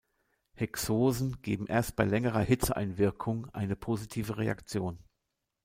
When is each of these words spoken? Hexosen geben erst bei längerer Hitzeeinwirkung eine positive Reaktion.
Hexosen 0.55 1.43
geben 1.43 1.67
erst 1.67 1.95
bei 1.95 2.05
längerer 2.05 2.39
Hitzeeinwirkung 2.41 3.47
eine 3.51 3.75
positive 3.75 4.35
Reaktion. 4.37 4.97